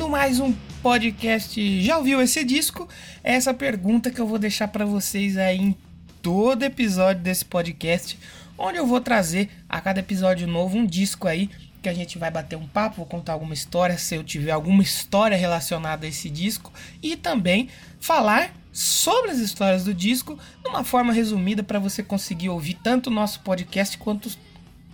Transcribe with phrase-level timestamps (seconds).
[0.00, 1.82] Começando mais um podcast.
[1.82, 2.88] Já ouviu esse disco?
[3.22, 5.76] É essa pergunta que eu vou deixar para vocês aí em
[6.22, 8.18] todo episódio desse podcast,
[8.56, 11.50] onde eu vou trazer a cada episódio novo um disco aí
[11.82, 14.82] que a gente vai bater um papo, vou contar alguma história, se eu tiver alguma
[14.82, 16.72] história relacionada a esse disco
[17.02, 17.68] e também
[18.00, 23.08] falar sobre as histórias do disco de uma forma resumida para você conseguir ouvir tanto
[23.08, 24.30] o nosso podcast quanto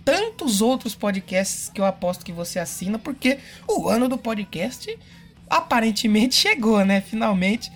[0.07, 4.97] tantos outros podcasts que eu aposto que você assina, porque o ano do podcast
[5.49, 7.01] aparentemente chegou, né?
[7.01, 7.69] Finalmente,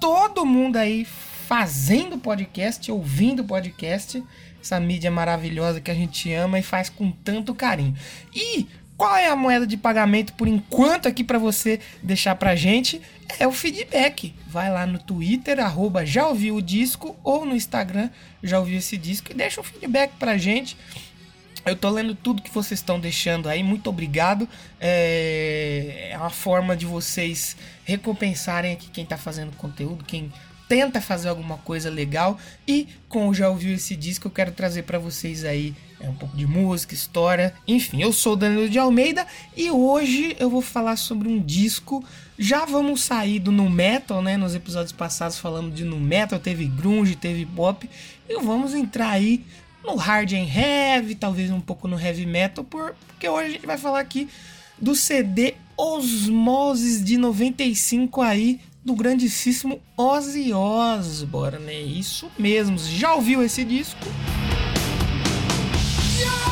[0.00, 4.20] todo mundo aí fazendo podcast, ouvindo podcast,
[4.60, 7.94] essa mídia maravilhosa que a gente ama e faz com tanto carinho.
[8.34, 8.66] E
[8.96, 13.00] qual é a moeda de pagamento por enquanto aqui para você deixar pra gente?
[13.38, 14.34] É o feedback.
[14.48, 18.10] Vai lá no Twitter, arroba já ouviu o disco, ou no Instagram,
[18.42, 20.76] já ouviu esse disco, e deixa um feedback pra gente.
[21.64, 24.48] Eu tô lendo tudo que vocês estão deixando aí, muito obrigado.
[24.80, 30.32] É, é uma forma de vocês recompensarem aqui quem tá fazendo conteúdo, quem
[30.70, 32.38] tenta fazer alguma coisa legal.
[32.66, 36.36] E como já ouviu esse disco, eu quero trazer para vocês aí é, um pouco
[36.36, 37.52] de música, história.
[37.66, 42.04] Enfim, eu sou o Danilo de Almeida e hoje eu vou falar sobre um disco.
[42.38, 44.36] Já vamos sair do nu metal, né?
[44.36, 47.90] Nos episódios passados falando de nu metal, teve grunge, teve pop.
[48.28, 49.44] E vamos entrar aí
[49.84, 53.78] no hard and heavy, talvez um pouco no heavy metal, porque hoje a gente vai
[53.78, 54.28] falar aqui
[54.78, 61.68] do CD Osmoses de 95 aí do grandíssimo Ozzy Osbourne.
[61.68, 62.78] É isso mesmo.
[62.78, 64.00] Já ouviu esse disco?
[66.18, 66.49] Então,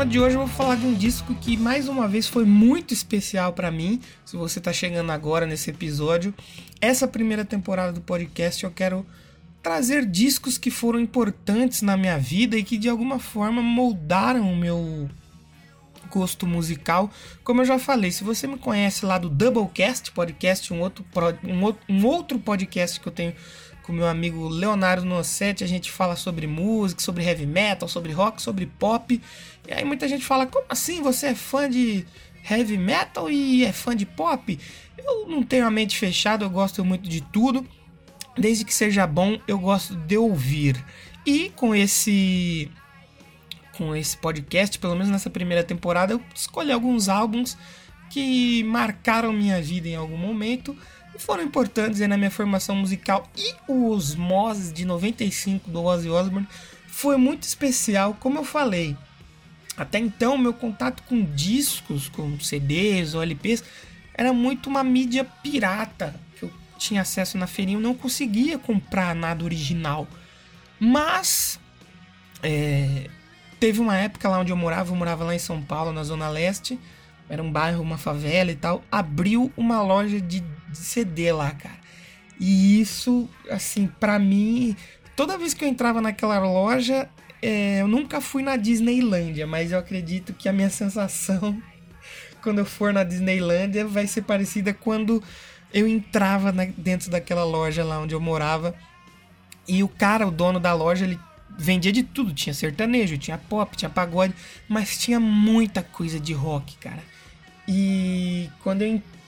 [0.00, 2.94] programa de hoje eu vou falar de um disco que mais uma vez foi muito
[2.94, 4.00] especial para mim.
[4.24, 6.32] Se você está chegando agora nesse episódio,
[6.80, 9.04] essa primeira temporada do podcast eu quero
[9.62, 14.56] trazer discos que foram importantes na minha vida e que de alguma forma moldaram o
[14.56, 15.10] meu
[16.10, 17.10] gosto musical.
[17.44, 21.04] Como eu já falei, se você me conhece lá do Doublecast podcast, um outro,
[21.86, 23.34] um outro, podcast que eu tenho
[23.82, 28.40] com meu amigo Leonardo Nossetti, a gente fala sobre música, sobre heavy metal, sobre rock,
[28.40, 29.20] sobre pop.
[29.70, 32.04] E aí muita gente fala: como assim você é fã de
[32.48, 34.58] heavy metal e é fã de pop?
[34.98, 37.66] Eu não tenho a mente fechada, eu gosto muito de tudo
[38.36, 40.82] desde que seja bom, eu gosto de ouvir.
[41.24, 42.70] E com esse
[43.76, 47.56] com esse podcast, pelo menos nessa primeira temporada, eu escolhi alguns álbuns
[48.10, 50.76] que marcaram minha vida em algum momento
[51.14, 53.26] e foram importantes na minha formação musical.
[53.36, 56.48] E o Osmoses de 95 do Ozzy Osbourne
[56.88, 58.96] foi muito especial, como eu falei.
[59.80, 63.64] Até então, meu contato com discos, com CDs ou LPs,
[64.14, 66.14] era muito uma mídia pirata
[66.80, 70.08] tinha acesso na feirinha, eu não conseguia comprar nada original.
[70.78, 71.60] Mas
[72.42, 73.08] é,
[73.60, 76.28] teve uma época lá onde eu morava, eu morava lá em São Paulo, na Zona
[76.28, 76.80] Leste,
[77.28, 81.78] era um bairro, uma favela e tal, abriu uma loja de, de CD lá, cara.
[82.40, 84.74] E isso, assim, para mim,
[85.14, 87.08] toda vez que eu entrava naquela loja,
[87.42, 91.60] é, eu nunca fui na Disneylândia, mas eu acredito que a minha sensação
[92.42, 95.22] quando eu for na Disneylândia vai ser parecida quando
[95.72, 98.74] eu entrava na, dentro daquela loja lá onde eu morava
[99.70, 101.18] e o cara, o dono da loja, ele
[101.56, 102.34] vendia de tudo.
[102.34, 104.34] Tinha sertanejo, tinha pop, tinha pagode,
[104.68, 107.02] mas tinha muita coisa de rock, cara.
[107.68, 109.19] E quando eu entrei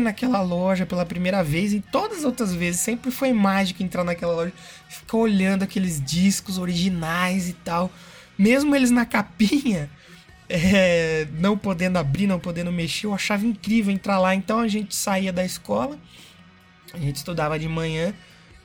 [0.00, 4.34] naquela loja pela primeira vez, e todas as outras vezes, sempre foi mágico entrar naquela
[4.34, 4.52] loja,
[4.88, 7.90] ficar olhando aqueles discos originais e tal.
[8.38, 9.90] Mesmo eles na capinha,
[10.48, 14.34] é, não podendo abrir, não podendo mexer, eu achava incrível entrar lá.
[14.34, 15.98] Então a gente saía da escola,
[16.92, 18.14] a gente estudava de manhã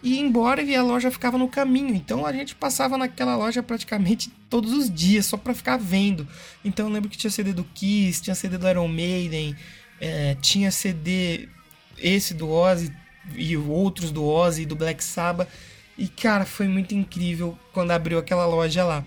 [0.01, 1.93] e ia embora e a loja ficava no caminho.
[1.93, 6.27] Então a gente passava naquela loja praticamente todos os dias só para ficar vendo.
[6.63, 9.55] Então eu lembro que tinha CD do Kiss, tinha CD do Iron Maiden,
[9.99, 11.49] é, tinha CD
[11.97, 12.93] esse do Ozzy
[13.35, 15.49] e outros do Ozzy e do Black Sabbath.
[15.97, 19.05] E cara, foi muito incrível quando abriu aquela loja lá.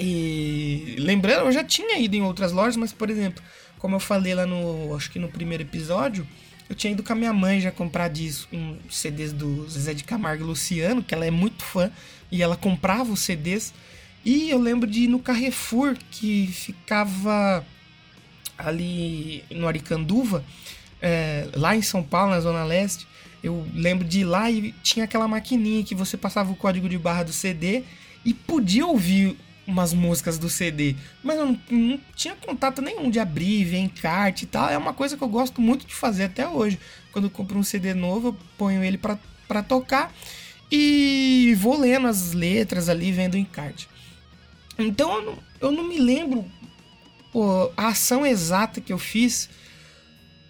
[0.00, 3.42] E lembrando, eu já tinha ido em outras lojas, mas por exemplo,
[3.78, 6.26] como eu falei lá no, acho que no primeiro episódio,
[6.68, 10.04] eu tinha ido com a minha mãe já comprar disco, um CDs do Zezé de
[10.04, 11.90] Camargo e Luciano, que ela é muito fã,
[12.30, 13.72] e ela comprava os CDs.
[14.24, 17.64] E eu lembro de ir no Carrefour, que ficava
[18.58, 20.44] ali no Aricanduva,
[21.00, 23.06] é, lá em São Paulo, na Zona Leste.
[23.42, 26.98] Eu lembro de ir lá e tinha aquela maquininha que você passava o código de
[26.98, 27.84] barra do CD
[28.24, 29.36] e podia ouvir
[29.68, 34.44] umas músicas do CD, mas eu não, não, tinha contato nenhum de abrir, ver encarte
[34.44, 34.70] e tal.
[34.70, 36.78] É uma coisa que eu gosto muito de fazer até hoje.
[37.12, 40.10] Quando eu compro um CD novo, eu ponho ele para tocar
[40.72, 43.88] e vou lendo as letras ali, vendo o encarte.
[44.78, 46.46] Então eu não, eu não me lembro
[47.32, 49.48] pô, a ação exata que eu fiz,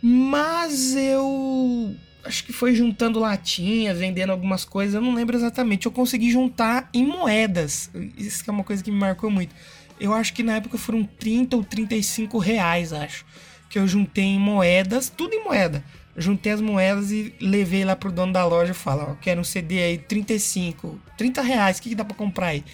[0.01, 1.95] mas eu
[2.25, 5.87] acho que foi juntando latinha, vendendo algumas coisas, eu não lembro exatamente.
[5.87, 7.91] Eu consegui juntar em moedas.
[8.17, 9.55] Isso é uma coisa que me marcou muito.
[9.99, 13.25] Eu acho que na época foram 30 ou 35 reais, acho.
[13.69, 15.83] Que eu juntei em moedas, tudo em moeda.
[16.17, 19.45] Juntei as moedas e levei lá pro dono da loja e falei, ó, quero um
[19.45, 22.65] CD aí, 35, 30 reais, o que, que dá pra comprar aí?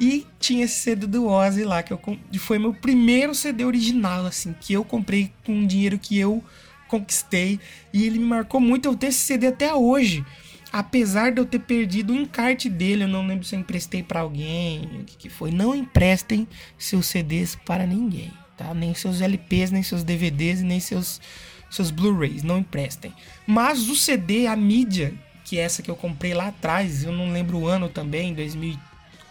[0.00, 2.00] E tinha esse CD do Ozzy lá, que eu,
[2.38, 6.42] foi meu primeiro CD original, assim, que eu comprei com dinheiro que eu
[6.88, 7.60] conquistei
[7.92, 8.88] e ele me marcou muito.
[8.88, 10.24] Eu tenho esse CD até hoje.
[10.72, 14.20] Apesar de eu ter perdido o encarte dele, eu não lembro se eu emprestei para
[14.20, 15.50] alguém, o que, que foi.
[15.50, 16.48] Não emprestem
[16.78, 18.72] seus CDs para ninguém, tá?
[18.72, 21.20] Nem seus LPs, nem seus DVDs, nem seus,
[21.68, 23.12] seus Blu-rays, não emprestem.
[23.46, 25.12] Mas o CD, a mídia,
[25.44, 28.32] que é essa que eu comprei lá atrás, eu não lembro o ano também,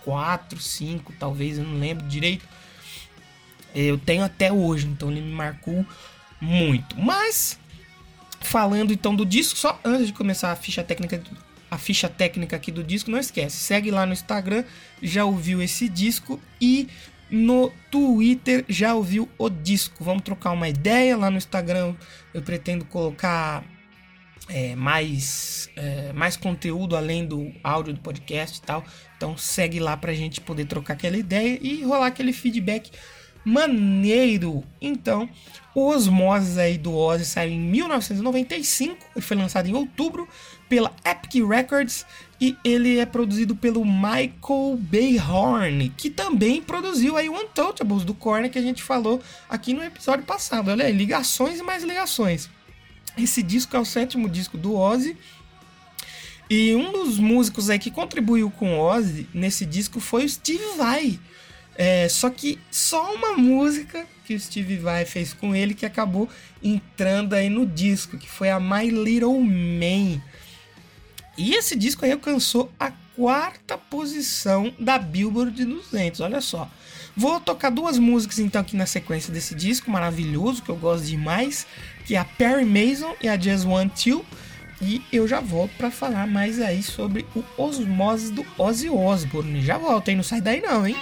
[0.05, 2.45] 2004, 2005, talvez, eu não lembro direito.
[3.73, 5.85] Eu tenho até hoje, então ele me marcou
[6.41, 6.97] muito.
[6.99, 7.59] Mas,
[8.41, 11.21] falando então do disco, só antes de começar a ficha técnica,
[11.69, 14.63] a ficha técnica aqui do disco, não esquece, segue lá no Instagram,
[15.01, 16.87] já ouviu esse disco e
[17.29, 20.03] no Twitter já ouviu o disco.
[20.03, 21.93] Vamos trocar uma ideia lá no Instagram.
[22.33, 23.63] Eu pretendo colocar
[24.49, 28.83] é, mais, é, mais conteúdo além do áudio do podcast e tal.
[29.15, 32.91] Então segue lá pra gente poder trocar aquela ideia e rolar aquele feedback
[33.43, 34.63] maneiro.
[34.81, 35.29] Então,
[35.73, 40.27] o Osmoses aí do Ozzy saiu em 1995, ele foi lançado em outubro
[40.67, 42.05] pela Epic Records
[42.39, 48.49] e ele é produzido pelo Michael Bayhorn, que também produziu aí o Untouchables do Korn
[48.49, 50.69] que a gente falou aqui no episódio passado.
[50.69, 52.49] Olha aí, ligações e mais ligações.
[53.21, 55.17] Esse disco é o sétimo disco do Ozzy.
[56.49, 60.63] E um dos músicos aí que contribuiu com o Ozzy nesse disco foi o Steve
[60.77, 61.19] Vai
[61.81, 66.27] é, só que só uma música que o Steve Vai fez com ele que acabou
[66.61, 70.21] entrando aí no disco, que foi a My Little Man.
[71.37, 76.69] E esse disco aí alcançou a quarta posição da Billboard de 200, olha só.
[77.15, 81.65] Vou tocar duas músicas então aqui na sequência desse disco maravilhoso, que eu gosto demais,
[82.09, 84.25] que é a Perry Mason e a Just Want To.
[84.81, 89.61] E eu já volto para falar mais aí sobre o Osmose do Ozzy Osbourne.
[89.61, 90.15] Já volto, hein?
[90.15, 90.95] Não sai daí não, hein?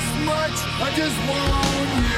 [0.00, 0.58] As much.
[0.80, 2.09] I just want you.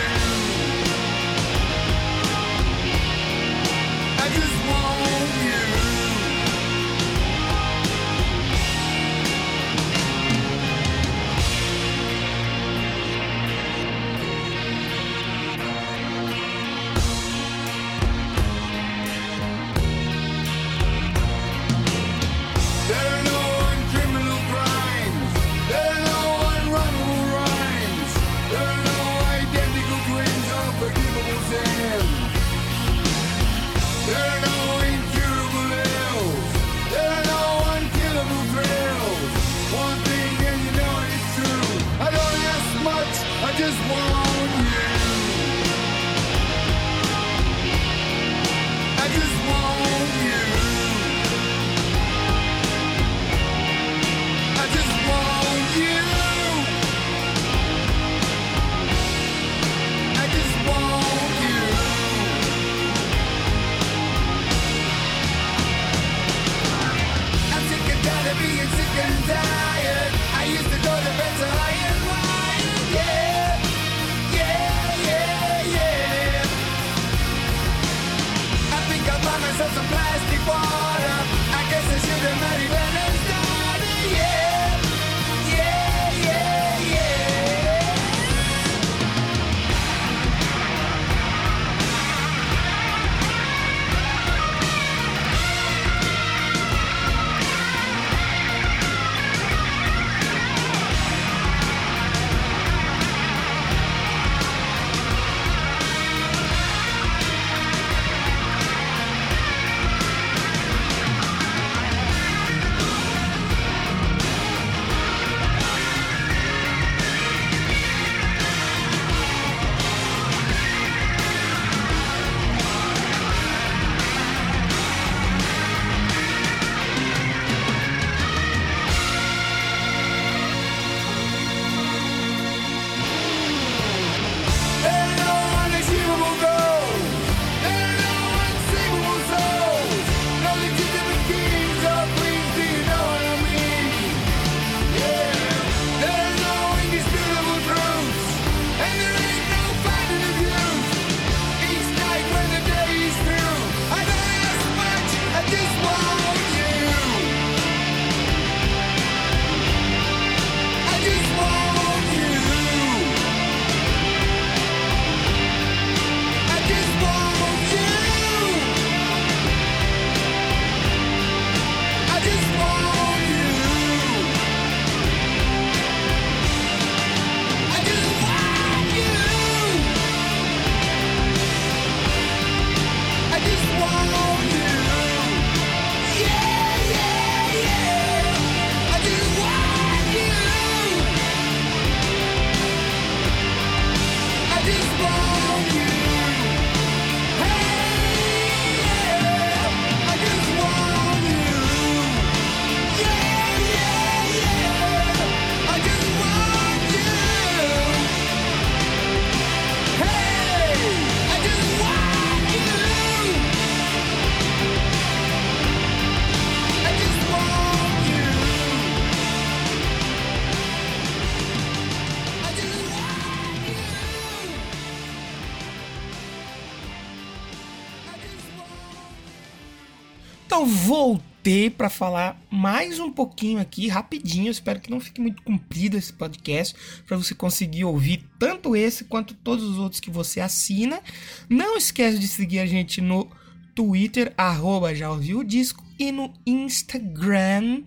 [230.53, 234.51] Então voltei para falar mais um pouquinho aqui, rapidinho.
[234.51, 239.33] Espero que não fique muito comprido esse podcast, para você conseguir ouvir tanto esse quanto
[239.33, 241.01] todos os outros que você assina.
[241.49, 243.31] Não esquece de seguir a gente no
[243.75, 247.85] Twitter, arroba já ouviu o disco, e no Instagram,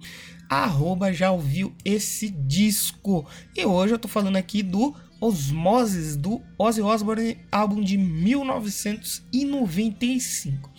[0.49, 3.27] arroba já ouviu esse disco.
[3.55, 10.71] E hoje eu tô falando aqui do Osmoses, do Ozzy Osbourne, álbum de 1995.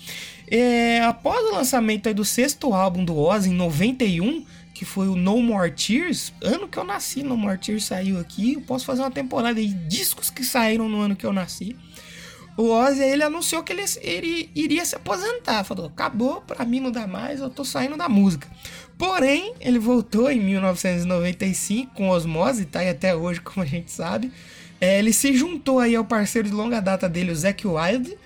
[0.49, 5.43] É, após o lançamento do sexto álbum do Ozzy, em 91, que foi o No
[5.43, 9.11] More Tears, ano que eu nasci, No More Tears saiu aqui, eu posso fazer uma
[9.11, 11.77] temporada de discos que saíram no ano que eu nasci.
[12.57, 16.91] O Ozzy, ele anunciou que ele, ele iria se aposentar, falou, acabou, pra mim não
[16.91, 18.49] dá mais, eu tô saindo da música.
[18.97, 24.33] Porém, ele voltou em 1995 com Osmose, tá aí até hoje, como a gente sabe.
[24.81, 28.17] É, ele se juntou aí ao parceiro de longa data dele, o Zac Wilde,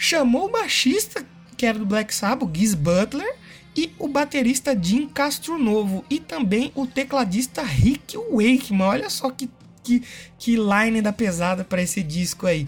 [0.00, 1.22] chamou o baixista,
[1.58, 3.36] que era do Black Sabbath, Giz Butler,
[3.76, 8.88] e o baterista Jim Castronovo, e também o tecladista Rick Wakeman.
[8.88, 9.50] Olha só que,
[9.84, 10.02] que,
[10.38, 12.66] que line da pesada para esse disco aí.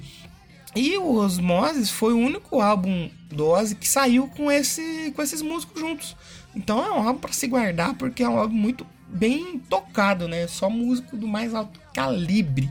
[0.77, 5.81] E o Osmosis foi o único álbum do que saiu com, esse, com esses músicos
[5.81, 6.15] juntos.
[6.55, 10.47] Então é um álbum para se guardar porque é um álbum muito bem tocado, né?
[10.47, 12.71] Só músico do mais alto calibre.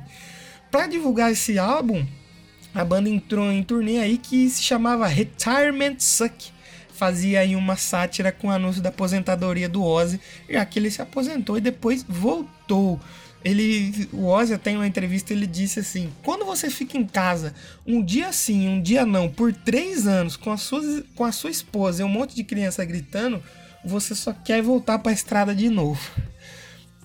[0.69, 2.05] Para divulgar esse álbum,
[2.73, 6.51] a banda entrou em turnê aí que se chamava Retirement Suck.
[6.93, 11.01] Fazia aí uma sátira com o anúncio da aposentadoria do Ozzy, já que ele se
[11.01, 12.99] aposentou e depois voltou.
[13.43, 17.55] Ele, o Ozzy até em uma entrevista ele disse assim: quando você fica em casa
[17.87, 21.49] um dia sim, um dia não, por três anos com a sua, com a sua
[21.49, 23.41] esposa e um monte de criança gritando,
[23.83, 25.99] você só quer voltar para a estrada de novo.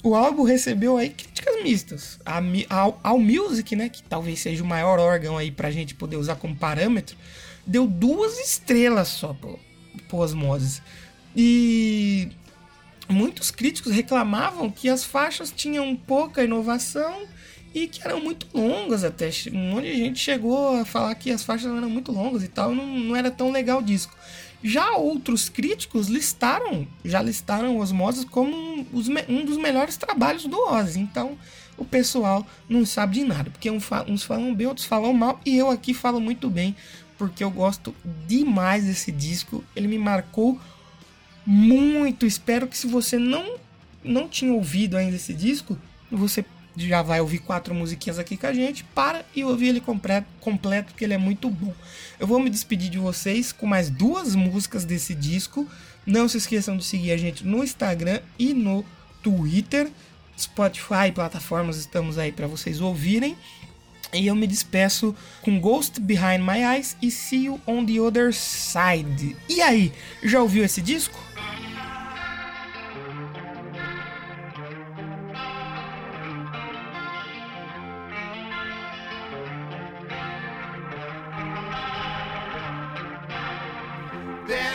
[0.03, 2.19] O álbum recebeu aí críticas mistas.
[2.25, 6.17] A, ao, ao Music, né, que talvez seja o maior órgão aí pra gente poder
[6.17, 7.17] usar como parâmetro,
[7.67, 9.59] deu duas estrelas só pro,
[10.09, 10.81] pro Osmosis.
[11.35, 12.29] E
[13.09, 17.27] muitos críticos reclamavam que as faixas tinham pouca inovação
[17.75, 19.29] e que eram muito longas até.
[19.53, 22.75] Um monte de gente chegou a falar que as faixas eram muito longas e tal,
[22.75, 24.17] não, não era tão legal o disco.
[24.67, 28.85] Já outros críticos listaram, já listaram Osmosis como um,
[29.29, 30.99] um dos melhores trabalhos do Ozzy.
[30.99, 31.39] Então
[31.79, 35.71] o pessoal não sabe de nada, porque uns falam bem, outros falam mal, e eu
[35.71, 36.75] aqui falo muito bem,
[37.17, 37.95] porque eu gosto
[38.27, 39.63] demais desse disco.
[39.77, 40.61] Ele me marcou
[41.47, 42.27] muito.
[42.27, 43.59] Espero que se você não
[44.03, 45.79] não tinha ouvido ainda esse disco,
[46.11, 46.45] você
[46.77, 50.93] já vai ouvir quatro musiquinhas aqui com a gente, para e ouvir ele completo, completo,
[50.93, 51.73] porque ele é muito bom.
[52.19, 55.67] Eu vou me despedir de vocês com mais duas músicas desse disco.
[56.05, 58.85] Não se esqueçam de seguir a gente no Instagram e no
[59.23, 59.91] Twitter.
[60.39, 63.37] Spotify, plataformas, estamos aí para vocês ouvirem.
[64.13, 68.33] E eu me despeço com Ghost Behind My Eyes e See You on the Other
[68.33, 69.37] Side.
[69.49, 71.26] E aí, já ouviu esse disco?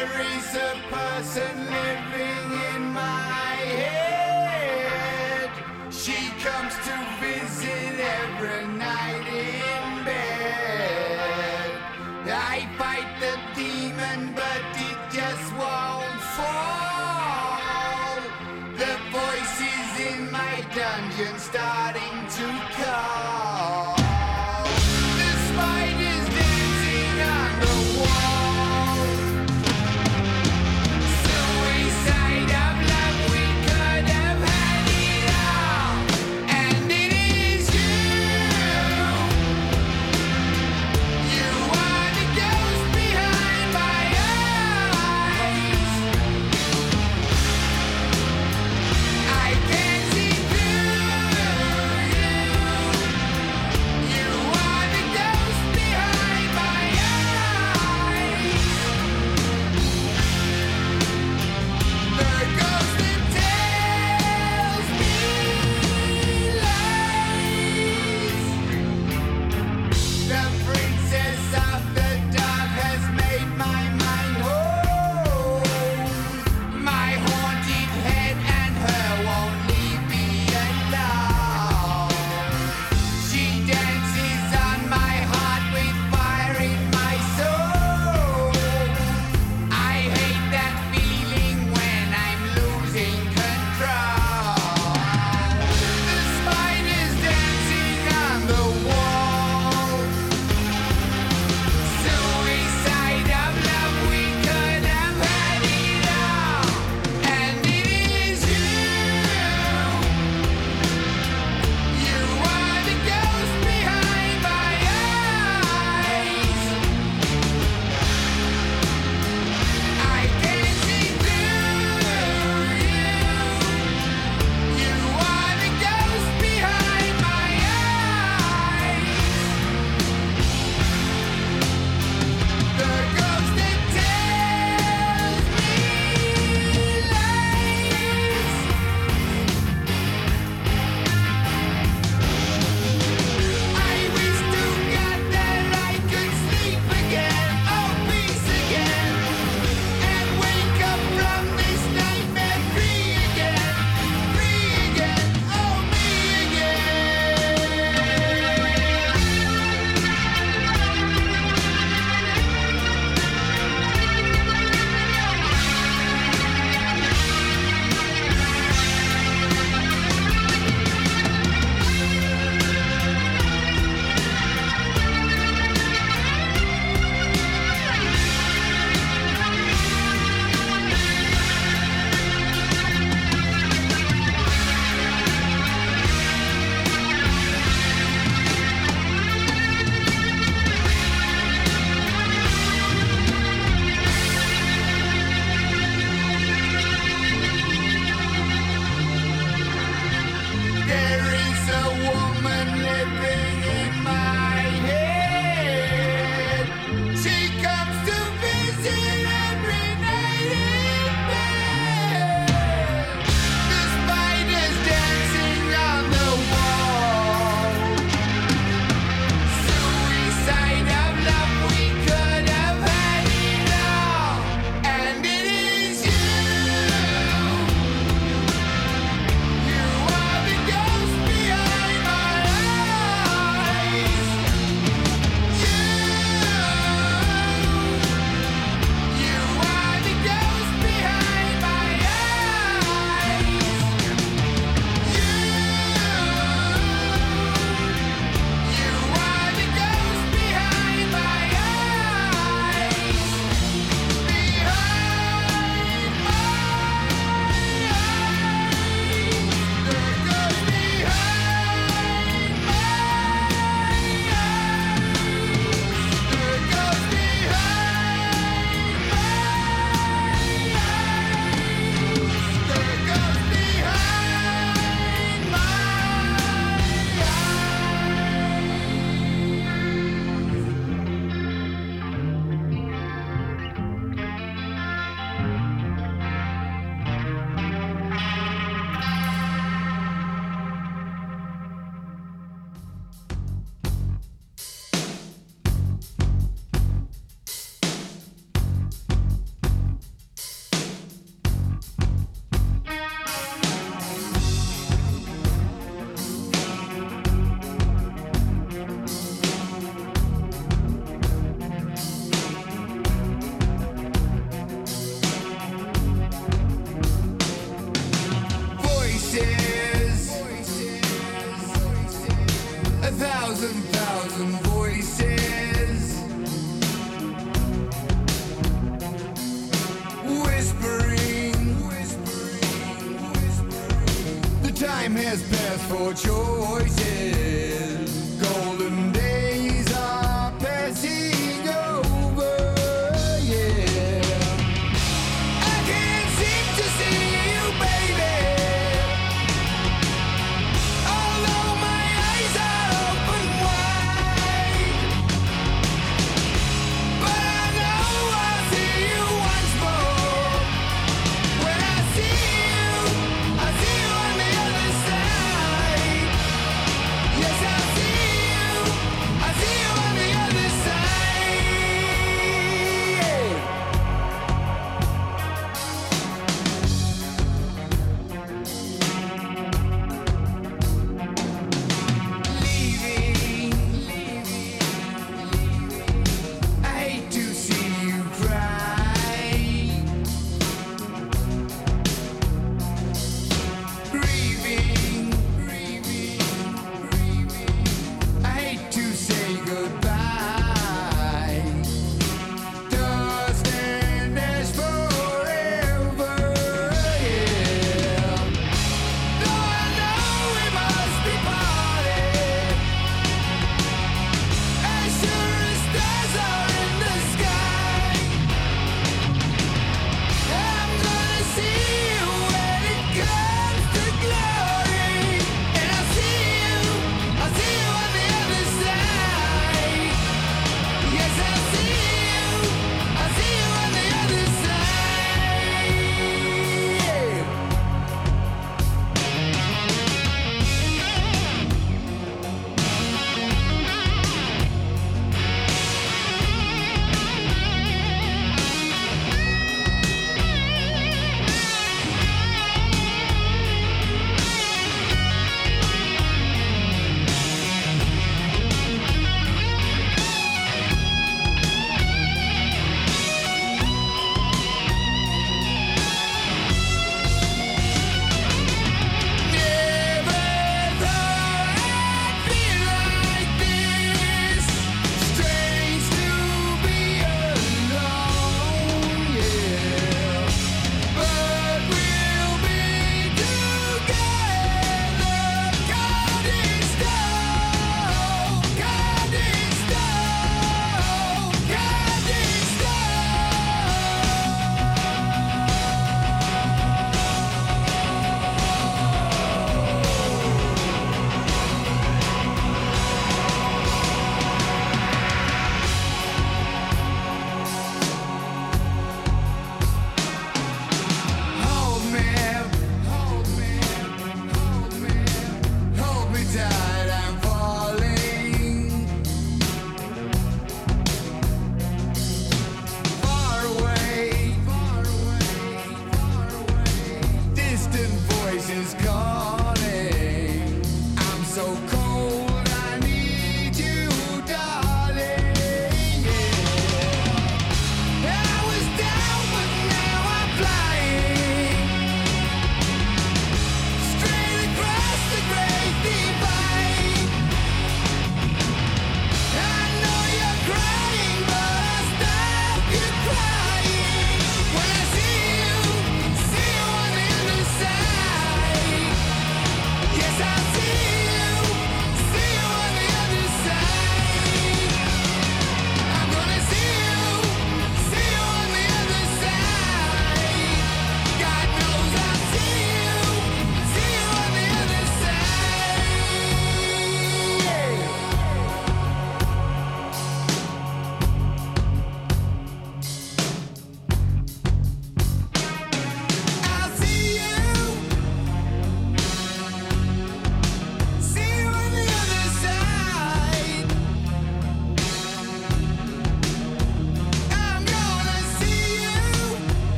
[0.00, 2.09] There is a person living